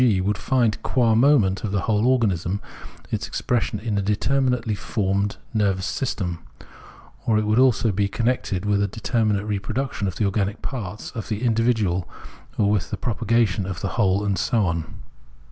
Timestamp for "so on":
14.39-14.87